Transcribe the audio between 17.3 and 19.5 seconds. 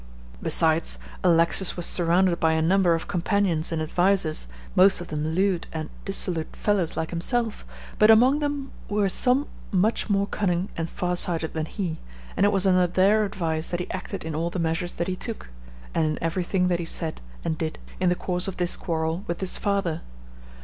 and did in the course of this quarrel with